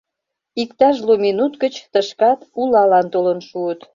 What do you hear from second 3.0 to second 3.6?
толын